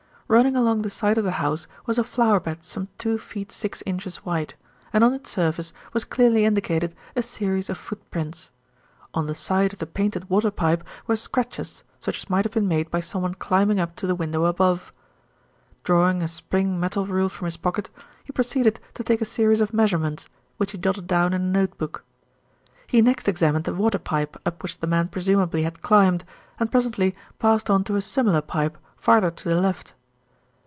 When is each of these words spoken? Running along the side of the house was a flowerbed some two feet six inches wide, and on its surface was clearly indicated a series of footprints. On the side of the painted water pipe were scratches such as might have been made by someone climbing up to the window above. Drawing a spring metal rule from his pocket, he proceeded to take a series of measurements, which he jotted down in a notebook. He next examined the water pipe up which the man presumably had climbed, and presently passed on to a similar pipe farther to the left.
Running 0.31 0.55
along 0.55 0.83
the 0.83 0.89
side 0.89 1.17
of 1.17 1.25
the 1.25 1.31
house 1.43 1.67
was 1.85 1.97
a 1.99 2.05
flowerbed 2.05 2.63
some 2.63 2.87
two 2.97 3.17
feet 3.17 3.51
six 3.51 3.83
inches 3.85 4.23
wide, 4.23 4.53
and 4.93 5.03
on 5.03 5.13
its 5.13 5.29
surface 5.29 5.73
was 5.91 6.05
clearly 6.05 6.45
indicated 6.45 6.95
a 7.17 7.21
series 7.21 7.69
of 7.69 7.77
footprints. 7.77 8.49
On 9.13 9.25
the 9.27 9.35
side 9.35 9.73
of 9.73 9.79
the 9.79 9.85
painted 9.85 10.29
water 10.29 10.49
pipe 10.49 10.85
were 11.05 11.17
scratches 11.17 11.83
such 11.99 12.19
as 12.19 12.29
might 12.29 12.45
have 12.45 12.53
been 12.53 12.69
made 12.69 12.89
by 12.89 13.01
someone 13.01 13.33
climbing 13.33 13.77
up 13.77 13.93
to 13.97 14.07
the 14.07 14.15
window 14.15 14.45
above. 14.45 14.93
Drawing 15.83 16.21
a 16.21 16.29
spring 16.29 16.79
metal 16.79 17.05
rule 17.05 17.27
from 17.27 17.43
his 17.43 17.57
pocket, 17.57 17.89
he 18.23 18.31
proceeded 18.31 18.79
to 18.93 19.03
take 19.03 19.19
a 19.19 19.25
series 19.25 19.59
of 19.59 19.73
measurements, 19.73 20.29
which 20.55 20.71
he 20.71 20.77
jotted 20.77 21.07
down 21.07 21.33
in 21.33 21.41
a 21.41 21.43
notebook. 21.45 22.05
He 22.87 23.01
next 23.01 23.27
examined 23.27 23.65
the 23.65 23.75
water 23.75 23.99
pipe 23.99 24.37
up 24.45 24.63
which 24.63 24.77
the 24.77 24.87
man 24.87 25.09
presumably 25.09 25.63
had 25.63 25.81
climbed, 25.81 26.23
and 26.57 26.71
presently 26.71 27.15
passed 27.37 27.69
on 27.69 27.83
to 27.83 27.97
a 27.97 28.01
similar 28.01 28.39
pipe 28.41 28.77
farther 28.95 29.29
to 29.29 29.49
the 29.49 29.59
left. 29.59 29.93